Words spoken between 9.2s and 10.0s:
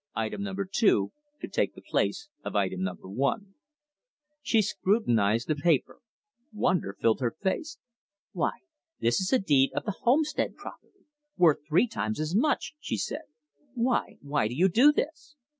is a deed of the